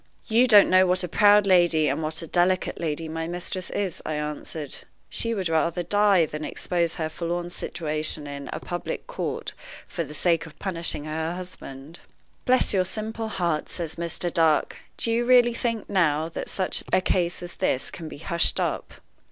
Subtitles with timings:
[0.25, 4.01] "You don't know what a proud lady and what a delicate lady my mistress is,"
[4.03, 4.77] I answered.
[5.11, 5.83] "She would die rather
[6.25, 9.53] than expose her forlorn situation in a public court
[9.87, 11.99] for the sake of punishing her husband."
[12.45, 14.33] "Bless your simple heart!" says Mr.
[14.33, 18.59] Dark, "do you really think, now, that such a case as this can be hushed
[18.59, 18.95] up?"